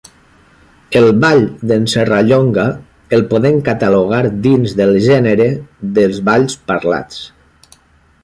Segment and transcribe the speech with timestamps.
[0.99, 1.41] El Ball
[1.71, 2.63] d'en Serrallonga
[3.17, 5.49] el podem catalogar dins el gènere
[5.99, 7.21] dels Balls parlats.